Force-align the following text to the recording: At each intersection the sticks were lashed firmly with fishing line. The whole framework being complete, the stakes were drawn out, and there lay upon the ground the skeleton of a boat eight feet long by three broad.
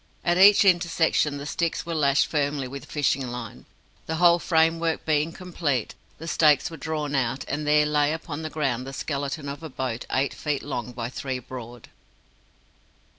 At 0.25 0.39
each 0.39 0.65
intersection 0.65 1.37
the 1.37 1.45
sticks 1.45 1.85
were 1.85 1.93
lashed 1.93 2.25
firmly 2.25 2.67
with 2.67 2.85
fishing 2.85 3.27
line. 3.27 3.67
The 4.07 4.15
whole 4.15 4.39
framework 4.39 5.05
being 5.05 5.31
complete, 5.31 5.93
the 6.17 6.27
stakes 6.27 6.71
were 6.71 6.77
drawn 6.77 7.13
out, 7.13 7.45
and 7.47 7.67
there 7.67 7.85
lay 7.85 8.11
upon 8.11 8.41
the 8.41 8.49
ground 8.49 8.87
the 8.87 8.93
skeleton 8.93 9.47
of 9.47 9.61
a 9.61 9.69
boat 9.69 10.07
eight 10.11 10.33
feet 10.33 10.63
long 10.63 10.91
by 10.91 11.09
three 11.09 11.37
broad. 11.37 11.89